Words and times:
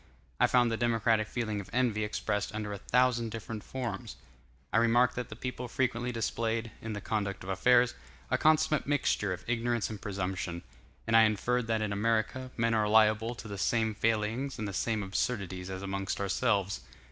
I 0.39 0.47
found 0.47 0.71
the 0.71 0.77
democratic 0.77 1.27
feeling 1.27 1.61
of 1.61 1.69
envy 1.71 2.03
expressed 2.03 2.55
under 2.55 2.73
a 2.73 2.79
thousand 2.79 3.29
different 3.29 3.63
forms. 3.63 4.15
I 4.73 4.77
remarked 4.77 5.13
that 5.15 5.29
the 5.29 5.35
people 5.35 5.67
frequently 5.67 6.11
displayed, 6.11 6.71
in 6.81 6.93
the 6.93 7.01
conduct 7.01 7.43
of 7.43 7.51
affairs, 7.51 7.93
a 8.31 8.37
consummate 8.39 8.87
mixture 8.87 9.31
of 9.31 9.45
ignorance 9.47 9.91
and 9.91 10.01
presumption; 10.01 10.63
and 11.05 11.15
I 11.15 11.21
inferred 11.21 11.67
that 11.67 11.83
in 11.83 11.93
America, 11.93 12.49
men 12.57 12.73
are 12.73 12.89
liable 12.89 13.35
to 13.35 13.47
the 13.47 13.59
same 13.59 13.93
failings 13.93 14.57
and 14.57 14.67
the 14.67 14.73
same 14.73 15.03
absurdities 15.03 15.69
as 15.69 15.83
amongst 15.83 16.19
ourselves. 16.19 16.79